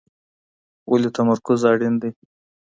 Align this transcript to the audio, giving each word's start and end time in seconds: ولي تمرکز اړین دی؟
ولي 0.89 1.09
تمرکز 1.17 1.59
اړین 1.71 1.93
دی؟ 2.01 2.09